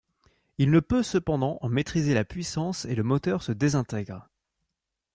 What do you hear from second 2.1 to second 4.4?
la puissance et le moteur se désintègre.